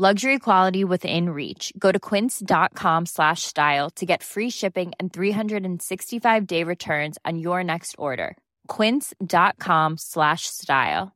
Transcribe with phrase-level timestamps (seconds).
[0.00, 1.74] Luxury quality within reach.
[1.78, 7.62] Go to quince.com slash style to get free shipping and 365 day returns on your
[7.62, 8.38] next order.
[8.66, 11.12] Quince.com slash style.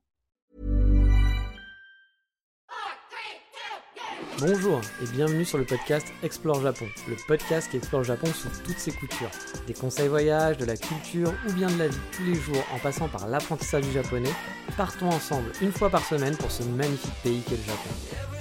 [4.38, 8.78] Bonjour et bienvenue sur le podcast Explore Japon, le podcast qui explore Japon sous toutes
[8.78, 9.30] ses coutures.
[9.66, 12.78] Des conseils voyage, de la culture ou bien de la vie tous les jours en
[12.78, 14.34] passant par l'apprentissage du japonais,
[14.76, 18.33] partons ensemble une fois par semaine pour ce magnifique pays qu'est le Japon.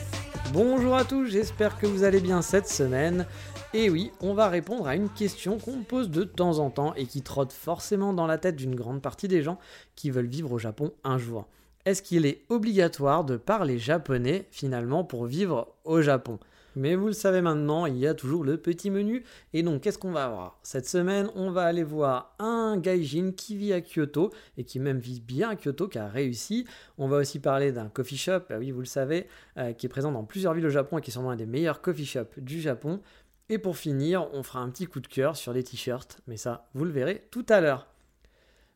[0.54, 3.26] Bonjour à tous, j'espère que vous allez bien cette semaine.
[3.74, 7.08] Et oui, on va répondre à une question qu'on pose de temps en temps et
[7.08, 9.58] qui trotte forcément dans la tête d'une grande partie des gens
[9.96, 11.48] qui veulent vivre au Japon un jour
[11.86, 16.40] est-ce qu'il est obligatoire de parler japonais finalement pour vivre au Japon?
[16.76, 19.24] Mais vous le savez maintenant, il y a toujours le petit menu.
[19.54, 23.56] Et donc, qu'est-ce qu'on va voir Cette semaine, on va aller voir un gaijin qui
[23.56, 26.66] vit à Kyoto et qui même vit bien à Kyoto, qui a réussi.
[26.98, 29.90] On va aussi parler d'un coffee shop, ah oui, vous le savez, euh, qui est
[29.90, 32.38] présent dans plusieurs villes au Japon et qui est sûrement un des meilleurs coffee shops
[32.38, 33.02] du Japon.
[33.50, 36.70] Et pour finir, on fera un petit coup de cœur sur les t-shirts, mais ça,
[36.74, 37.93] vous le verrez tout à l'heure.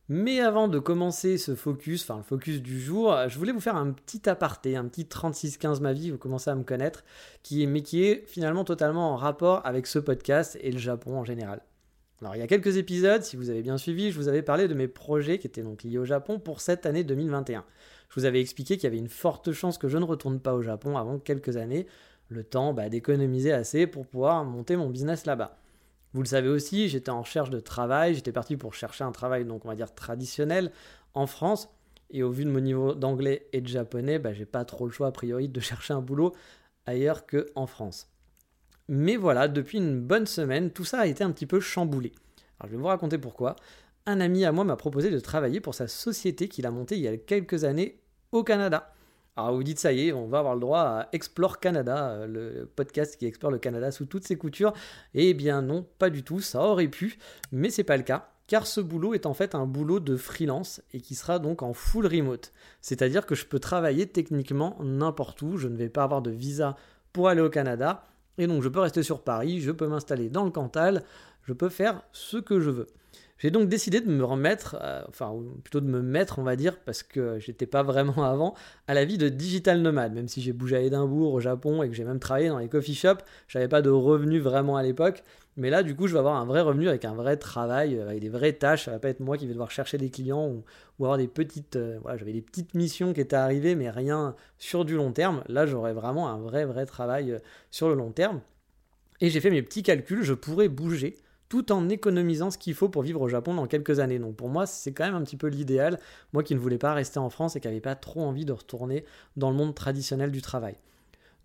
[0.09, 3.75] Mais avant de commencer ce focus, enfin le focus du jour, je voulais vous faire
[3.75, 7.03] un petit aparté, un petit 36-15 ma vie, vous commencez à me connaître,
[7.43, 11.17] qui est, mais qui est finalement totalement en rapport avec ce podcast et le Japon
[11.17, 11.61] en général.
[12.21, 14.69] Alors il y a quelques épisodes, si vous avez bien suivi, je vous avais parlé
[14.69, 17.65] de mes projets qui étaient donc liés au Japon pour cette année 2021.
[18.09, 20.53] Je vous avais expliqué qu'il y avait une forte chance que je ne retourne pas
[20.53, 21.85] au Japon avant quelques années,
[22.29, 25.59] le temps bah, d'économiser assez pour pouvoir monter mon business là-bas.
[26.17, 29.45] Vous le savez aussi, j'étais en recherche de travail, j'étais parti pour chercher un travail,
[29.45, 30.71] donc on va dire traditionnel,
[31.13, 31.69] en France.
[32.09, 34.91] Et au vu de mon niveau d'anglais et de japonais, bah, j'ai pas trop le
[34.91, 36.33] choix a priori de chercher un boulot
[36.87, 38.09] ailleurs qu'en France.
[38.87, 42.13] Mais voilà, depuis une bonne semaine, tout ça a été un petit peu chamboulé.
[42.59, 43.55] Alors je vais vous raconter pourquoi.
[44.07, 47.03] Un ami à moi m'a proposé de travailler pour sa société qu'il a montée il
[47.03, 48.01] y a quelques années
[48.31, 48.91] au Canada.
[49.37, 52.25] Alors vous dites ça y est, on va avoir le droit à Explore Canada, euh,
[52.25, 54.73] le podcast qui explore le Canada sous toutes ses coutures.
[55.13, 57.19] Eh bien non, pas du tout, ça aurait pu,
[57.51, 58.31] mais c'est pas le cas.
[58.47, 61.73] Car ce boulot est en fait un boulot de freelance et qui sera donc en
[61.73, 62.51] full remote.
[62.81, 66.75] C'est-à-dire que je peux travailler techniquement n'importe où, je ne vais pas avoir de visa
[67.13, 68.05] pour aller au Canada,
[68.39, 71.03] et donc je peux rester sur Paris, je peux m'installer dans le Cantal,
[71.43, 72.87] je peux faire ce que je veux.
[73.39, 75.31] J'ai donc décidé de me remettre, euh, enfin
[75.63, 78.55] plutôt de me mettre, on va dire, parce que j'étais pas vraiment avant,
[78.87, 80.13] à la vie de digital nomade.
[80.13, 82.69] Même si j'ai bougé à Édimbourg, au Japon, et que j'ai même travaillé dans les
[82.69, 85.23] coffee shops, j'avais pas de revenus vraiment à l'époque.
[85.55, 88.09] Mais là, du coup, je vais avoir un vrai revenu avec un vrai travail, euh,
[88.09, 88.85] avec des vraies tâches.
[88.85, 90.63] Ça va pas être moi qui vais devoir chercher des clients ou,
[91.03, 94.85] avoir des petites, euh, voilà, j'avais des petites missions qui étaient arrivées, mais rien sur
[94.85, 95.43] du long terme.
[95.47, 97.39] Là, j'aurais vraiment un vrai, vrai travail
[97.71, 98.41] sur le long terme.
[99.21, 101.17] Et j'ai fait mes petits calculs, je pourrais bouger
[101.49, 104.19] tout en économisant ce qu'il faut pour vivre au Japon dans quelques années.
[104.19, 105.99] Donc pour moi, c'est quand même un petit peu l'idéal,
[106.33, 108.53] moi qui ne voulais pas rester en France et qui n'avais pas trop envie de
[108.53, 110.75] retourner dans le monde traditionnel du travail.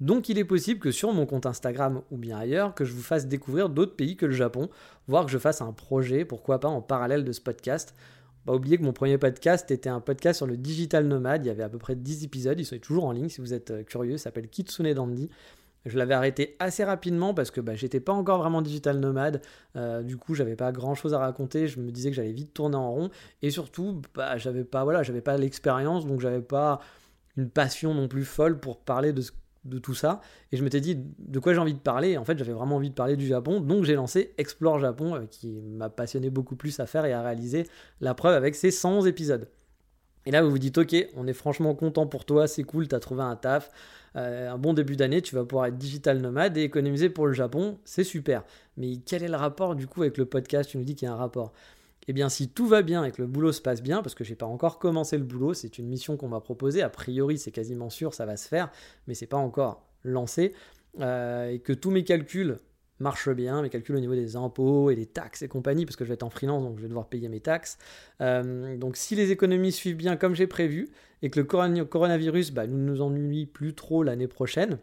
[0.01, 3.03] Donc il est possible que sur mon compte Instagram ou bien ailleurs, que je vous
[3.03, 4.69] fasse découvrir d'autres pays que le Japon,
[5.07, 7.95] voire que je fasse un projet, pourquoi pas en parallèle de ce podcast.
[8.45, 11.51] Pas oublier que mon premier podcast était un podcast sur le digital nomade, il y
[11.51, 13.83] avait à peu près 10 épisodes, ils sont toujours en ligne si vous êtes euh,
[13.85, 15.31] curieux, s'appelle Kitsune Dandy.
[15.85, 19.43] Je l'avais arrêté assez rapidement parce que bah, j'étais pas encore vraiment digital nomade.
[19.77, 21.67] Euh, du coup, j'avais pas grand chose à raconter.
[21.67, 23.11] Je me disais que j'allais vite tourner en rond.
[23.43, 26.81] Et surtout, bah, j'avais pas, voilà, j'avais pas l'expérience, donc j'avais pas
[27.37, 30.21] une passion non plus folle pour parler de, tout ça.
[30.53, 32.17] Et je m'étais dit de quoi j'ai envie de parler?
[32.17, 33.61] en fait, j'avais vraiment envie de parler du Japon.
[33.61, 37.23] Donc j'ai lancé Explore Japon, euh, qui m'a passionné beaucoup plus à faire et à
[37.23, 37.67] réaliser.
[38.01, 39.49] La preuve avec ses 111 épisodes.
[40.27, 43.01] Et là, vous vous dites, ok, on est franchement content pour toi, c'est cool, t'as
[43.01, 43.71] trouvé un taf,
[44.17, 47.33] euh, un bon début d'année, tu vas pouvoir être digital nomade et économiser pour le
[47.33, 48.45] Japon, c'est super.
[48.77, 50.71] Mais quel est le rapport du coup avec le podcast?
[50.71, 51.53] Tu nous dis qu'il y a un rapport.
[52.09, 54.25] Eh bien, si tout va bien et que le boulot se passe bien, parce que
[54.25, 57.53] j'ai pas encore commencé le boulot, c'est une mission qu'on m'a proposée, a priori c'est
[57.53, 58.71] quasiment sûr, ça va se faire,
[59.07, 60.53] mais c'est pas encore lancé,
[61.01, 62.59] euh, et que tous mes calculs
[63.03, 66.05] marche bien, mes calculs au niveau des impôts et des taxes et compagnie, parce que
[66.05, 67.77] je vais être en freelance, donc je vais devoir payer mes taxes.
[68.21, 70.89] Euh, donc si les économies suivent bien comme j'ai prévu,
[71.21, 74.79] et que le coronavirus bah, ne nous ennuie plus trop l'année prochaine,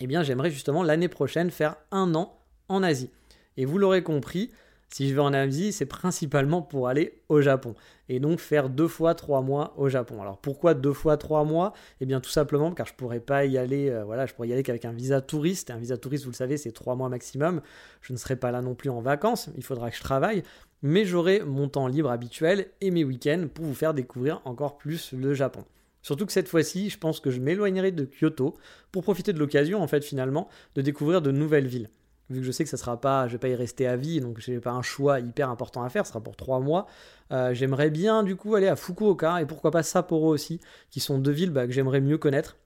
[0.00, 3.10] eh bien j'aimerais justement l'année prochaine faire un an en Asie.
[3.56, 4.50] Et vous l'aurez compris,
[4.88, 7.74] Si je vais en Asie, c'est principalement pour aller au Japon
[8.08, 10.20] et donc faire deux fois trois mois au Japon.
[10.20, 11.72] Alors pourquoi deux fois trois mois?
[12.00, 14.52] Eh bien tout simplement car je pourrais pas y aller, euh, voilà, je pourrais y
[14.52, 15.70] aller qu'avec un visa touriste.
[15.70, 17.60] Un visa touriste, vous le savez, c'est trois mois maximum.
[18.02, 19.50] Je ne serai pas là non plus en vacances.
[19.56, 20.42] Il faudra que je travaille,
[20.82, 25.12] mais j'aurai mon temps libre habituel et mes week-ends pour vous faire découvrir encore plus
[25.12, 25.64] le Japon.
[26.02, 28.58] Surtout que cette fois-ci, je pense que je m'éloignerai de Kyoto
[28.92, 31.88] pour profiter de l'occasion, en fait, finalement, de découvrir de nouvelles villes
[32.30, 34.20] vu que je sais que ça sera pas, je vais pas y rester à vie,
[34.20, 36.86] donc j'ai pas un choix hyper important à faire, ce sera pour trois mois.
[37.32, 40.60] Euh, j'aimerais bien du coup aller à Fukuoka et pourquoi pas Sapporo aussi,
[40.90, 42.56] qui sont deux villes bah, que j'aimerais mieux connaître.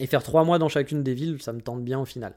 [0.00, 2.34] Et faire trois mois dans chacune des villes, ça me tente bien au final.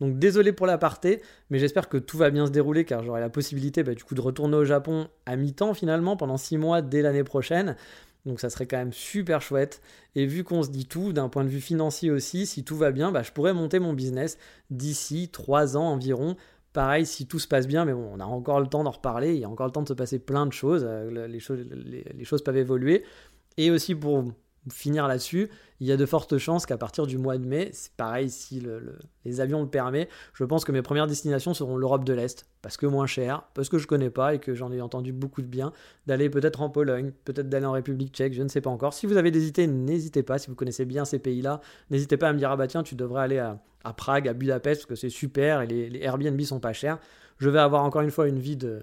[0.00, 3.28] Donc désolé pour l'aparté, mais j'espère que tout va bien se dérouler car j'aurai la
[3.28, 7.02] possibilité bah, du coup de retourner au Japon à mi-temps finalement pendant six mois dès
[7.02, 7.76] l'année prochaine.
[8.26, 9.80] Donc ça serait quand même super chouette.
[10.14, 12.90] Et vu qu'on se dit tout, d'un point de vue financier aussi, si tout va
[12.90, 14.38] bien, bah, je pourrais monter mon business
[14.70, 16.36] d'ici 3 ans environ.
[16.72, 19.34] Pareil, si tout se passe bien, mais bon, on a encore le temps d'en reparler,
[19.34, 21.64] il y a encore le temps de se passer plein de choses, euh, les choses,
[21.70, 23.04] les choses peuvent évoluer.
[23.56, 24.24] Et aussi pour
[24.68, 25.48] finir là-dessus,
[25.80, 28.62] il y a de fortes chances qu'à partir du mois de mai, c'est pareil si
[29.24, 32.76] les avions le permettent, je pense que mes premières destinations seront l'Europe de l'Est, parce
[32.76, 35.46] que moins cher, parce que je connais pas et que j'en ai entendu beaucoup de
[35.46, 35.72] bien,
[36.06, 38.92] d'aller peut-être en Pologne, peut-être d'aller en République tchèque, je ne sais pas encore.
[38.92, 41.60] Si vous avez des idées, n'hésitez pas, si vous connaissez bien ces pays-là,
[41.90, 43.58] n'hésitez pas à me dire, ah bah tiens, tu devrais aller à,
[43.96, 46.98] Prague, à Budapest, parce que c'est super et les, les Airbnb sont pas chers.
[47.38, 48.80] Je vais avoir encore une fois une vie de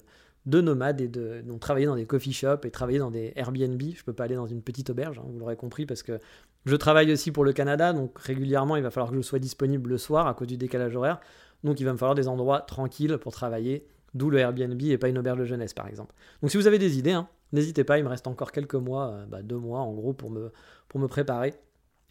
[0.48, 3.82] de nomades et de travailler dans des coffee shops et travailler dans des Airbnb.
[3.82, 6.20] Je peux pas aller dans une petite auberge, hein, vous l'aurez compris, parce que
[6.66, 9.90] je travaille aussi pour le Canada, donc régulièrement il va falloir que je sois disponible
[9.90, 11.20] le soir à cause du décalage horaire.
[11.64, 15.10] Donc il va me falloir des endroits tranquilles pour travailler, d'où le Airbnb et pas
[15.10, 16.16] une auberge de jeunesse par exemple.
[16.42, 19.10] Donc si vous avez des idées, hein, n'hésitez pas, il me reste encore quelques mois,
[19.10, 21.56] euh, bah, deux mois en gros pour me préparer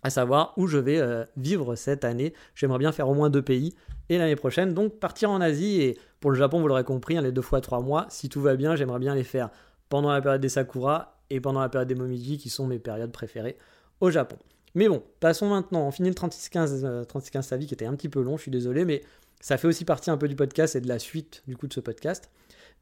[0.02, 2.32] à savoir où je vais euh, vivre cette année.
[2.54, 3.74] J'aimerais bien faire au moins deux pays
[4.08, 7.22] et l'année prochaine, donc partir en Asie et pour le Japon, vous l'aurez compris, hein,
[7.22, 9.50] les deux fois trois mois, si tout va bien, j'aimerais bien les faire
[9.88, 13.12] pendant la période des Sakura et pendant la période des Momiji qui sont mes périodes
[13.12, 13.56] préférées
[14.00, 14.36] au Japon.
[14.74, 18.20] Mais bon, passons maintenant, on finit le 36-15 euh, Savi qui était un petit peu
[18.20, 19.02] long, je suis désolé, mais
[19.40, 21.72] ça fait aussi partie un peu du podcast et de la suite du coup de
[21.72, 22.30] ce podcast.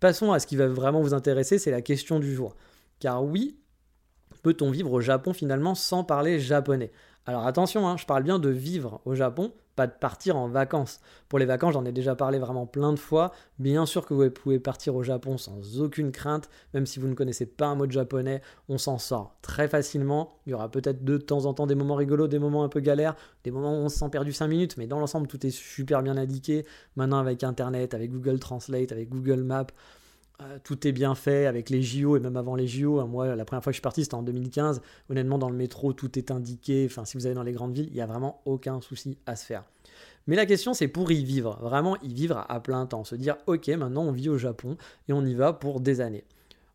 [0.00, 2.56] Passons à ce qui va vraiment vous intéresser, c'est la question du jour.
[3.00, 3.56] Car oui,
[4.44, 6.92] peut-on vivre au Japon finalement sans parler japonais?
[7.26, 11.00] Alors attention, hein, je parle bien de vivre au Japon, pas de partir en vacances.
[11.30, 13.32] Pour les vacances, j'en ai déjà parlé vraiment plein de fois.
[13.58, 17.14] Bien sûr que vous pouvez partir au Japon sans aucune crainte, même si vous ne
[17.14, 20.36] connaissez pas un mot de japonais, on s'en sort très facilement.
[20.46, 22.80] Il y aura peut-être de temps en temps des moments rigolos, des moments un peu
[22.80, 25.50] galères, des moments où on se sent perdu 5 minutes, mais dans l'ensemble, tout est
[25.50, 26.66] super bien indiqué.
[26.96, 29.66] Maintenant, avec Internet, avec Google Translate, avec Google Maps,
[30.42, 32.98] euh, tout est bien fait avec les JO et même avant les JO.
[32.98, 34.82] Hein, moi, la première fois que je suis parti, c'était en 2015.
[35.08, 36.86] Honnêtement, dans le métro, tout est indiqué.
[36.90, 39.36] Enfin, si vous allez dans les grandes villes, il n'y a vraiment aucun souci à
[39.36, 39.64] se faire.
[40.26, 41.58] Mais la question, c'est pour y vivre.
[41.60, 43.04] Vraiment, y vivre à plein temps.
[43.04, 44.76] Se dire, ok, maintenant on vit au Japon
[45.08, 46.24] et on y va pour des années.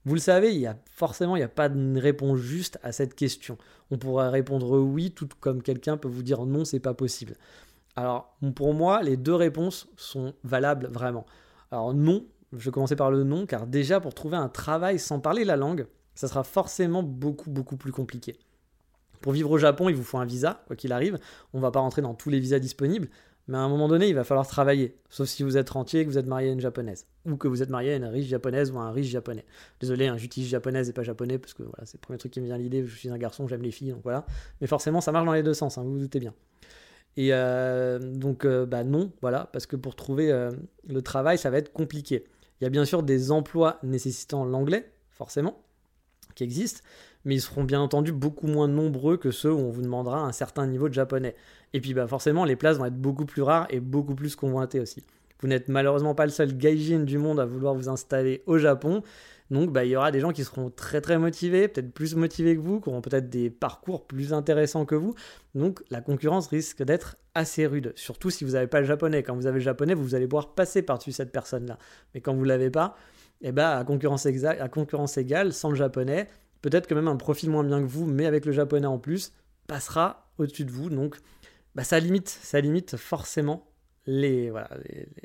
[0.05, 2.91] Vous le savez, il y a forcément, il n'y a pas de réponse juste à
[2.91, 3.57] cette question.
[3.91, 7.35] On pourrait répondre oui, tout comme quelqu'un peut vous dire non, c'est pas possible.
[7.95, 11.25] Alors, pour moi, les deux réponses sont valables vraiment.
[11.71, 15.19] Alors, non, je vais commencer par le nom, car déjà pour trouver un travail sans
[15.19, 18.39] parler la langue, ça sera forcément beaucoup beaucoup plus compliqué.
[19.21, 21.19] Pour vivre au Japon, il vous faut un visa, quoi qu'il arrive.
[21.53, 23.09] On va pas rentrer dans tous les visas disponibles,
[23.47, 24.95] mais à un moment donné, il va falloir travailler.
[25.09, 27.05] Sauf si vous êtes rentier et que vous êtes marié à une japonaise.
[27.25, 29.43] Ou que vous êtes marié à une riche japonaise ou à un riche japonais.
[29.81, 32.45] Désolé, j'utilise japonaise et pas japonais, parce que voilà, c'est le premier truc qui me
[32.45, 32.85] vient à l'idée.
[32.85, 34.25] Je suis un garçon, j'aime les filles, donc voilà.
[34.61, 36.33] Mais forcément, ça marche dans les deux sens, hein, vous vous doutez bien.
[37.17, 40.51] Et euh, donc, euh, bah non, voilà, parce que pour trouver euh,
[40.87, 42.25] le travail, ça va être compliqué.
[42.59, 45.61] Il y a bien sûr des emplois nécessitant l'anglais, forcément,
[46.35, 46.81] qui existent,
[47.25, 50.31] mais ils seront bien entendu beaucoup moins nombreux que ceux où on vous demandera un
[50.31, 51.35] certain niveau de japonais.
[51.73, 54.79] Et puis bah forcément, les places vont être beaucoup plus rares et beaucoup plus convoitées
[54.79, 55.03] aussi.
[55.41, 59.03] Vous n'êtes malheureusement pas le seul gaijin du monde à vouloir vous installer au Japon.
[59.51, 62.55] Donc bah, il y aura des gens qui seront très très motivés, peut-être plus motivés
[62.55, 65.15] que vous, qui auront peut-être des parcours plus intéressants que vous.
[65.55, 69.23] Donc la concurrence risque d'être assez rude, surtout si vous n'avez pas le japonais.
[69.23, 71.77] Quand vous avez le japonais, vous allez pouvoir passer par-dessus cette personne-là.
[72.13, 72.95] Mais quand vous ne l'avez pas,
[73.41, 76.27] eh ben, à, concurrence à concurrence égale, sans le japonais,
[76.61, 79.33] peut-être que même un profil moins bien que vous, mais avec le japonais en plus,
[79.67, 80.89] passera au-dessus de vous.
[80.89, 81.17] Donc
[81.73, 83.67] bah, ça, limite, ça limite forcément
[84.05, 84.51] les,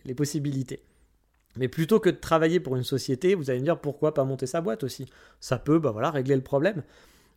[0.04, 0.82] les possibilités.
[1.56, 4.46] Mais plutôt que de travailler pour une société, vous allez me dire pourquoi pas monter
[4.46, 5.06] sa boîte aussi?
[5.40, 6.82] Ça peut, bah voilà, régler le problème.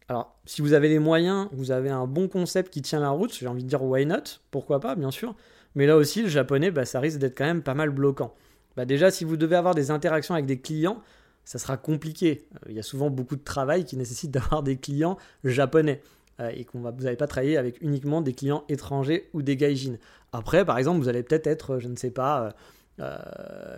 [0.09, 3.33] Alors, si vous avez les moyens, vous avez un bon concept qui tient la route,
[3.33, 5.36] j'ai envie de dire why not, pourquoi pas, bien sûr.
[5.75, 8.33] Mais là aussi, le japonais, bah, ça risque d'être quand même pas mal bloquant.
[8.75, 11.01] Bah déjà, si vous devez avoir des interactions avec des clients,
[11.43, 12.47] ça sera compliqué.
[12.55, 16.01] Euh, il y a souvent beaucoup de travail qui nécessite d'avoir des clients japonais.
[16.39, 19.57] Euh, et qu'on va, vous n'allez pas travailler avec uniquement des clients étrangers ou des
[19.57, 19.97] gaijins.
[20.31, 22.53] Après, par exemple, vous allez peut-être être, je ne sais pas,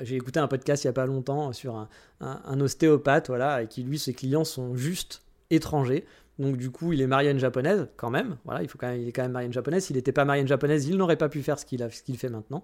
[0.02, 1.88] J'ai écouté un podcast il n'y a pas longtemps sur
[2.22, 6.06] un, ostéopathe, voilà, et qui lui, ses clients sont juste étrangers.
[6.40, 8.38] Donc du coup, il est marié à une japonaise quand même.
[8.46, 9.86] Voilà, il faut quand même, il est quand même marié à une japonaise.
[9.86, 12.30] S'il n'était pas marié à une japonaise, il n'aurait pas pu faire ce qu'il fait
[12.30, 12.64] maintenant.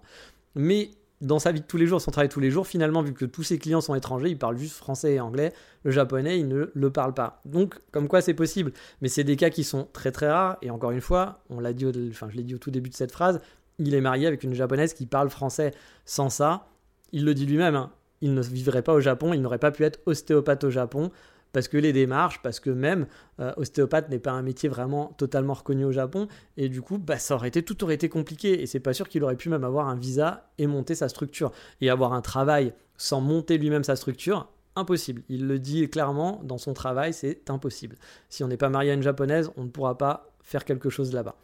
[0.55, 3.01] Mais dans sa vie de tous les jours, son travail de tous les jours, finalement,
[3.01, 5.53] vu que tous ses clients sont étrangers, il parle juste français et anglais.
[5.83, 7.41] Le japonais, il ne le parle pas.
[7.45, 8.71] Donc, comme quoi c'est possible.
[9.01, 10.57] Mais c'est des cas qui sont très très rares.
[10.61, 12.95] Et encore une fois, on l'a dit, enfin, je l'ai dit au tout début de
[12.95, 13.41] cette phrase,
[13.79, 15.71] il est marié avec une japonaise qui parle français.
[16.05, 16.67] Sans ça,
[17.11, 17.91] il le dit lui-même, hein,
[18.21, 21.11] il ne vivrait pas au Japon, il n'aurait pas pu être ostéopathe au Japon
[21.55, 23.07] parce que les démarches, parce que même
[23.39, 26.27] euh, ostéopathe n'est pas un métier vraiment totalement reconnu au Japon,
[26.57, 29.07] et du coup, bah, ça aurait été, tout aurait été compliqué, et c'est pas sûr
[29.07, 32.73] qu'il aurait pu même avoir un visa et monter sa structure, et avoir un travail
[32.97, 35.21] sans monter lui-même sa structure, impossible.
[35.29, 37.95] Il le dit clairement dans son travail, c'est impossible.
[38.27, 41.13] Si on n'est pas marié à une japonaise, on ne pourra pas faire quelque chose
[41.13, 41.37] là-bas.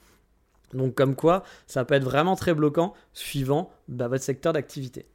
[0.74, 5.06] Donc comme quoi, ça peut être vraiment très bloquant suivant bah, votre secteur d'activité.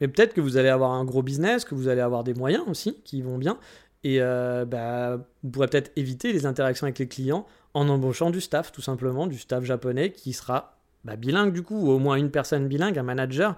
[0.00, 2.64] Mais peut-être que vous allez avoir un gros business, que vous allez avoir des moyens
[2.66, 3.58] aussi qui vont bien,
[4.04, 8.40] et euh, bah, vous pourrez peut-être éviter les interactions avec les clients en embauchant du
[8.40, 12.16] staff, tout simplement, du staff japonais qui sera bah, bilingue du coup, ou au moins
[12.16, 13.56] une personne bilingue, un manager,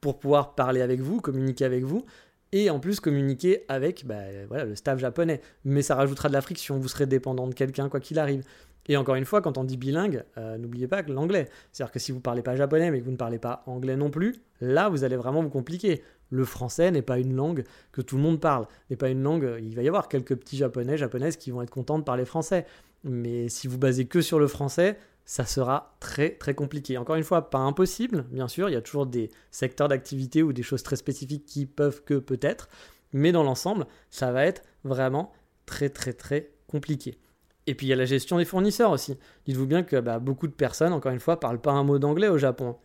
[0.00, 2.04] pour pouvoir parler avec vous, communiquer avec vous,
[2.52, 5.40] et en plus communiquer avec le staff japonais.
[5.64, 8.44] Mais ça rajoutera de la friction, vous serez dépendant de quelqu'un quoi qu'il arrive.
[8.86, 11.48] Et encore une fois, quand on dit bilingue, euh, n'oubliez pas que l'anglais.
[11.72, 13.96] C'est-à-dire que si vous ne parlez pas japonais mais que vous ne parlez pas anglais
[13.96, 16.02] non plus, là, vous allez vraiment vous compliquer.
[16.30, 18.66] Le français n'est pas une langue que tout le monde parle.
[18.90, 19.56] N'est pas une langue.
[19.62, 22.66] Il va y avoir quelques petits japonais, japonaises qui vont être contents de parler français.
[23.04, 26.98] Mais si vous basez que sur le français, ça sera très très compliqué.
[26.98, 28.68] Encore une fois, pas impossible, bien sûr.
[28.68, 32.14] Il y a toujours des secteurs d'activité ou des choses très spécifiques qui peuvent que
[32.14, 32.68] peut-être.
[33.12, 35.32] Mais dans l'ensemble, ça va être vraiment
[35.66, 37.18] très très très compliqué.
[37.66, 39.16] Et puis il y a la gestion des fournisseurs aussi.
[39.46, 42.28] Dites-vous bien que bah, beaucoup de personnes, encore une fois, parlent pas un mot d'anglais
[42.28, 42.76] au Japon.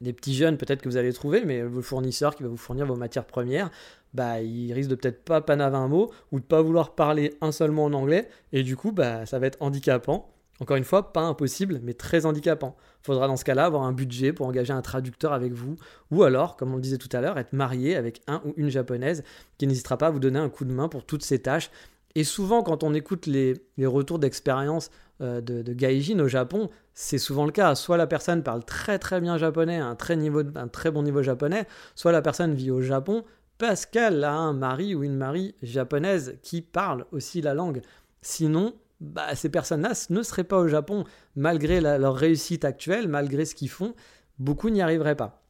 [0.00, 2.86] Des petits jeunes, peut-être que vous allez trouver, mais vos fournisseurs qui va vous fournir
[2.86, 3.70] vos matières premières,
[4.12, 7.52] bah, ils risquent de peut-être pas panaver un mot ou de pas vouloir parler un
[7.52, 10.30] seul mot en anglais, et du coup, bah, ça va être handicapant.
[10.60, 12.76] Encore une fois, pas impossible, mais très handicapant.
[13.02, 15.76] Il faudra dans ce cas-là avoir un budget pour engager un traducteur avec vous,
[16.10, 18.70] ou alors, comme on le disait tout à l'heure, être marié avec un ou une
[18.70, 19.22] japonaise
[19.58, 21.70] qui n'hésitera pas à vous donner un coup de main pour toutes ces tâches
[22.16, 27.18] et souvent, quand on écoute les, retours d'expérience euh, de, de, gaijin au Japon, c'est
[27.18, 27.74] souvent le cas.
[27.74, 31.22] Soit la personne parle très très bien japonais, un très, niveau, un très bon niveau
[31.22, 33.22] japonais, soit la personne vit au Japon
[33.58, 37.82] parce qu'elle a un mari ou une mari japonaise qui parle aussi la langue.
[38.22, 41.04] Sinon, bah, ces personnes-là ne seraient pas au Japon,
[41.34, 43.94] malgré leur réussite actuelle, malgré ce qu'ils font,
[44.38, 45.42] beaucoup n'y arriveraient pas.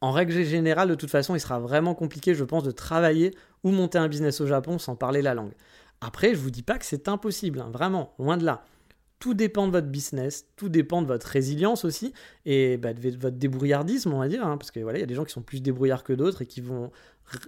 [0.00, 3.70] En règle générale, de toute façon, il sera vraiment compliqué, je pense, de travailler ou
[3.70, 5.52] monter un business au Japon sans parler la langue.
[6.02, 8.64] Après, je vous dis pas que c'est impossible, hein, vraiment, loin de là.
[9.20, 12.12] Tout dépend de votre business, tout dépend de votre résilience aussi,
[12.44, 15.06] et bah, de votre débrouillardisme, on va dire, hein, parce que voilà, il y a
[15.06, 16.90] des gens qui sont plus débrouillards que d'autres et qui vont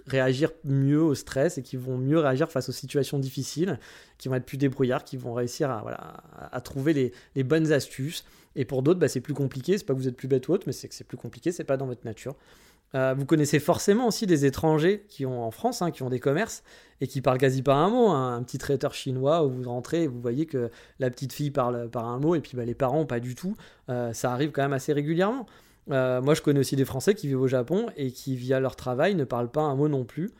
[0.07, 3.77] réagir mieux au stress et qui vont mieux réagir face aux situations difficiles,
[4.17, 8.23] qui vont être plus débrouillards, qui vont réussir à, trouver les, bonnes astuces.
[8.55, 9.77] Et pour d'autres, bah, c'est plus compliqué.
[9.77, 11.51] C'est pas que vous êtes plus bête ou autre, mais c'est que c'est plus compliqué.
[11.51, 12.35] C'est pas dans votre nature.
[12.93, 16.19] Euh, vous connaissez forcément aussi des étrangers qui ont en France, hein, qui ont des
[16.19, 16.63] commerces
[17.01, 18.07] et qui parlent quasi pas un mot.
[18.09, 18.35] Hein.
[18.37, 21.89] Un petit traiteur chinois où vous rentrez et vous voyez que la petite fille parle
[21.89, 23.55] par un mot et puis bah, les parents pas du tout.
[23.89, 25.45] Euh, ça arrive quand même assez régulièrement.
[25.91, 28.75] Euh, moi, je connais aussi des Français qui vivent au Japon et qui, via leur
[28.75, 30.31] travail, ne parlent pas un mot non plus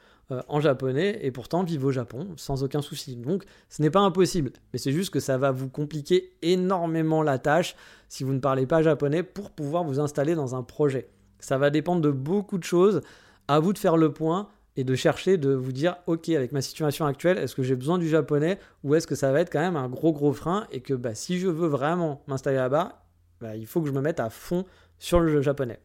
[0.47, 3.15] en japonais et pourtant vivent au Japon sans aucun souci.
[3.15, 7.37] Donc, ce n'est pas impossible, mais c'est juste que ça va vous compliquer énormément la
[7.37, 7.75] tâche
[8.09, 11.09] si vous ne parlez pas japonais pour pouvoir vous installer dans un projet.
[11.39, 13.01] Ça va dépendre de beaucoup de choses.
[13.47, 16.61] À vous de faire le point et de chercher, de vous dire, ok, avec ma
[16.61, 19.59] situation actuelle, est-ce que j'ai besoin du japonais ou est-ce que ça va être quand
[19.59, 23.03] même un gros gros frein et que bah, si je veux vraiment m'installer là-bas,
[23.39, 24.65] bah, il faut que je me mette à fond
[24.99, 25.79] sur le japonais.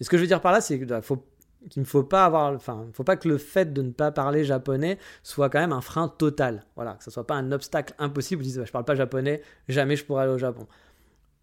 [0.00, 1.00] Et ce que je veux dire par là, c'est qu'il bah,
[1.76, 4.98] ne faut pas avoir, enfin, faut pas que le fait de ne pas parler japonais
[5.22, 6.64] soit quand même un frein total.
[6.76, 8.42] Voilà, que ce soit pas un obstacle impossible.
[8.42, 10.66] Vous dites, je parle pas japonais, jamais je pourrai aller au Japon.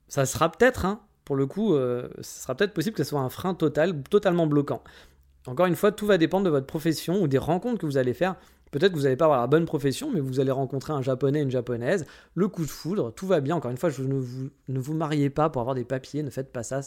[0.08, 3.20] Ça sera peut-être, hein, pour le coup, euh, ce sera peut-être possible que ce soit
[3.20, 4.84] un frein total, totalement bloquant.
[5.48, 8.14] Encore une fois, tout va dépendre de votre profession ou des rencontres que vous allez
[8.14, 8.36] faire.
[8.72, 11.42] Peut-être que vous n'allez pas avoir la bonne profession, mais vous allez rencontrer un japonais,
[11.42, 13.56] une japonaise, le coup de foudre, tout va bien.
[13.56, 16.52] Encore une fois, ne vous, ne vous mariez pas pour avoir des papiers, ne faites
[16.52, 16.82] pas ça.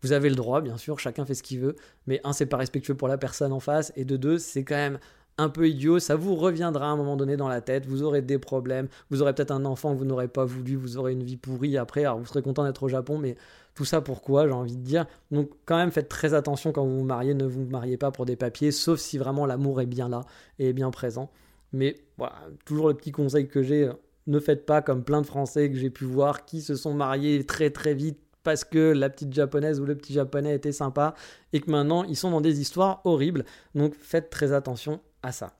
[0.00, 1.76] Vous avez le droit, bien sûr, chacun fait ce qu'il veut,
[2.06, 4.74] mais un, c'est pas respectueux pour la personne en face, et de deux, c'est quand
[4.74, 4.98] même
[5.38, 8.22] un peu idiot, ça vous reviendra à un moment donné dans la tête, vous aurez
[8.22, 11.22] des problèmes, vous aurez peut-être un enfant que vous n'aurez pas voulu, vous aurez une
[11.22, 13.36] vie pourrie après, alors vous serez content d'être au Japon, mais
[13.74, 15.06] tout ça pourquoi, j'ai envie de dire.
[15.30, 18.26] Donc quand même faites très attention quand vous vous mariez, ne vous mariez pas pour
[18.26, 20.22] des papiers, sauf si vraiment l'amour est bien là
[20.58, 21.30] et est bien présent.
[21.72, 23.90] Mais voilà, toujours le petit conseil que j'ai,
[24.26, 27.44] ne faites pas comme plein de Français que j'ai pu voir qui se sont mariés
[27.44, 31.14] très très vite parce que la petite japonaise ou le petit japonais était sympa
[31.52, 33.44] et que maintenant ils sont dans des histoires horribles.
[33.74, 35.54] Donc faites très attention à ça.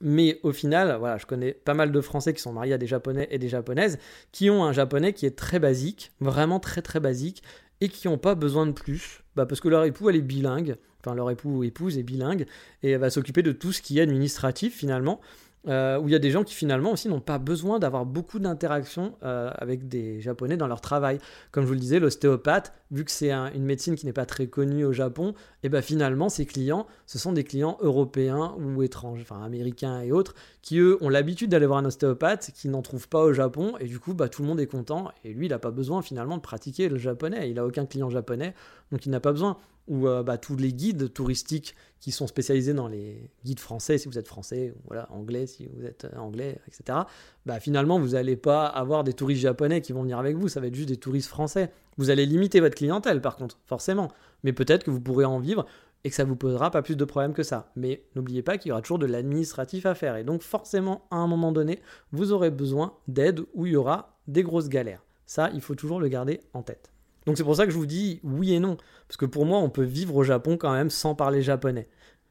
[0.00, 2.86] Mais au final, voilà, je connais pas mal de Français qui sont mariés à des
[2.86, 3.98] Japonais et des Japonaises
[4.30, 7.42] qui ont un japonais qui est très basique, vraiment très très basique,
[7.80, 10.76] et qui n'ont pas besoin de plus, bah parce que leur époux elle est bilingue,
[11.00, 12.46] enfin leur époux ou épouse est bilingue,
[12.82, 15.20] et elle va s'occuper de tout ce qui est administratif finalement.
[15.68, 18.38] Euh, où il y a des gens qui finalement aussi n'ont pas besoin d'avoir beaucoup
[18.38, 21.18] d'interactions euh, avec des Japonais dans leur travail.
[21.50, 24.46] Comme je vous le disais, l'ostéopathe, vu que c'est une médecine qui n'est pas très
[24.46, 28.82] connue au Japon, et eh ben finalement ses clients, ce sont des clients européens ou
[28.84, 32.82] étrangers, enfin américains et autres, qui eux ont l'habitude d'aller voir un ostéopathe, qui n'en
[32.82, 35.46] trouvent pas au Japon, et du coup bah, tout le monde est content, et lui
[35.46, 38.54] il n'a pas besoin finalement de pratiquer le japonais, il n'a aucun client japonais,
[38.92, 39.56] donc il n'a pas besoin
[39.88, 44.08] ou euh, bah, tous les guides touristiques qui sont spécialisés dans les guides français, si
[44.08, 47.00] vous êtes français, ou voilà, anglais, si vous êtes euh, anglais, etc.
[47.46, 50.60] Bah, finalement, vous n'allez pas avoir des touristes japonais qui vont venir avec vous, ça
[50.60, 51.70] va être juste des touristes français.
[51.96, 54.08] Vous allez limiter votre clientèle, par contre, forcément.
[54.42, 55.66] Mais peut-être que vous pourrez en vivre
[56.04, 57.70] et que ça vous posera pas plus de problèmes que ça.
[57.76, 60.16] Mais n'oubliez pas qu'il y aura toujours de l'administratif à faire.
[60.16, 61.80] Et donc, forcément, à un moment donné,
[62.12, 65.04] vous aurez besoin d'aide où il y aura des grosses galères.
[65.26, 66.92] Ça, il faut toujours le garder en tête.
[67.26, 68.76] Donc c'est pour ça que je vous dis oui et non.
[69.08, 71.88] Parce que pour moi, on peut vivre au Japon quand même sans parler japonais.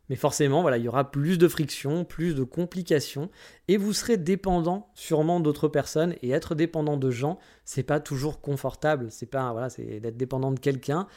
[0.09, 3.31] Mais forcément, voilà, il y aura plus de friction, plus de complications,
[3.67, 6.13] et vous serez dépendant sûrement d'autres personnes.
[6.21, 9.07] Et être dépendant de gens, c'est pas toujours confortable.
[9.09, 11.07] C'est pas voilà, c'est d'être dépendant de quelqu'un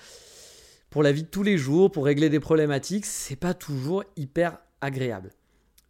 [0.90, 4.58] pour la vie de tous les jours, pour régler des problématiques, c'est pas toujours hyper
[4.80, 5.30] agréable.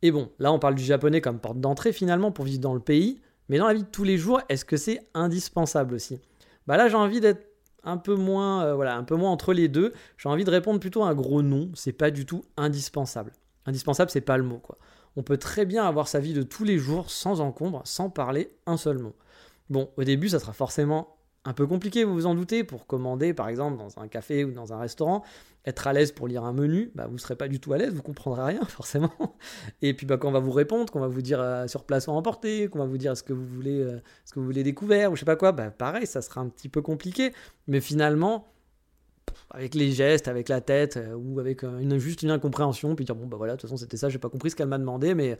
[0.02, 2.80] Et bon, là on parle du japonais comme porte d'entrée finalement pour vivre dans le
[2.80, 6.20] pays, mais dans la vie de tous les jours, est-ce que c'est indispensable aussi?
[6.66, 7.47] Bah là j'ai envie d'être
[7.88, 9.92] un peu moins, euh, voilà, un peu moins entre les deux.
[10.16, 11.70] J'ai envie de répondre plutôt à un gros non.
[11.74, 13.32] C'est pas du tout indispensable.
[13.66, 14.78] Indispensable, c'est pas le mot, quoi.
[15.16, 18.52] On peut très bien avoir sa vie de tous les jours sans encombre, sans parler
[18.66, 19.16] un seul mot.
[19.68, 21.17] Bon, au début, ça sera forcément
[21.48, 24.52] un peu compliqué, vous vous en doutez, pour commander par exemple dans un café ou
[24.52, 25.24] dans un restaurant,
[25.64, 27.78] être à l'aise pour lire un menu, bah, vous ne serez pas du tout à
[27.78, 29.12] l'aise, vous comprendrez rien forcément.
[29.80, 32.06] Et puis bah, quand on va vous répondre, qu'on va vous dire euh, sur place
[32.06, 34.62] ou emporter, qu'on va vous dire ce que vous voulez, euh, ce que vous voulez
[34.62, 37.32] découvert ou je sais pas quoi, bah, pareil, ça sera un petit peu compliqué.
[37.66, 38.46] Mais finalement,
[39.50, 43.14] avec les gestes, avec la tête euh, ou avec une, juste une incompréhension, puis dire
[43.14, 45.14] bon bah voilà, de toute façon c'était ça, j'ai pas compris ce qu'elle m'a demandé,
[45.14, 45.38] mais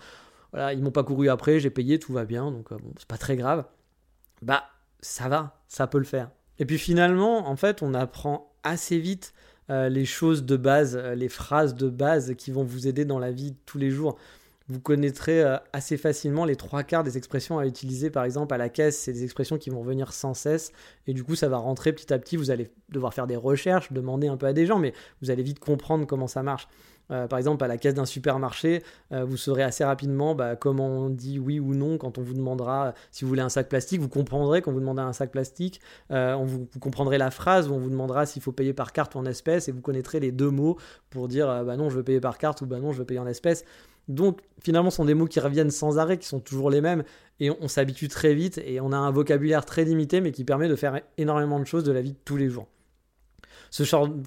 [0.52, 3.18] voilà, ils m'ont pas couru après, j'ai payé, tout va bien, donc bon, c'est pas
[3.18, 3.66] très grave.
[4.40, 4.64] Bah
[5.00, 6.30] ça va, ça peut le faire.
[6.58, 9.32] Et puis finalement, en fait, on apprend assez vite
[9.70, 13.18] euh, les choses de base, euh, les phrases de base qui vont vous aider dans
[13.18, 14.16] la vie tous les jours.
[14.70, 18.58] Vous connaîtrez euh, assez facilement les trois quarts des expressions à utiliser, par exemple à
[18.58, 20.72] la caisse, c'est des expressions qui vont venir sans cesse,
[21.06, 23.92] et du coup ça va rentrer petit à petit, vous allez devoir faire des recherches,
[23.92, 26.68] demander un peu à des gens, mais vous allez vite comprendre comment ça marche.
[27.10, 30.88] Euh, par exemple, à la caisse d'un supermarché, euh, vous saurez assez rapidement bah, comment
[30.88, 34.00] on dit oui ou non quand on vous demandera si vous voulez un sac plastique.
[34.00, 35.80] Vous comprendrez quand vous demandez un sac plastique.
[36.10, 39.14] Euh, on vous, comprendrez la phrase où on vous demandera s'il faut payer par carte
[39.14, 40.76] ou en espèces et vous connaîtrez les deux mots
[41.10, 43.20] pour dire bah non, je veux payer par carte ou bah non, je veux payer
[43.20, 43.64] en espèces.
[44.08, 47.04] Donc finalement, ce sont des mots qui reviennent sans arrêt, qui sont toujours les mêmes,
[47.40, 50.68] et on s'habitue très vite, et on a un vocabulaire très limité, mais qui permet
[50.68, 52.68] de faire énormément de choses de la vie de tous les jours